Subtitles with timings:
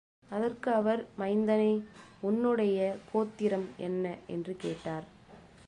[0.29, 1.83] அதற்கு அவர், மைந்தனே,
[2.21, 2.97] உன்னுடைய
[3.11, 4.15] கோத்திரம் என்ன?
[4.27, 5.03] என்று கேட்டார்.